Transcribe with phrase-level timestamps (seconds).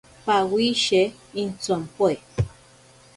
[0.25, 1.01] Pawishe
[1.41, 2.15] intsompoe.